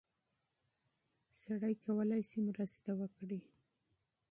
[1.41, 3.39] سړی کولی شي مرسته وکړي.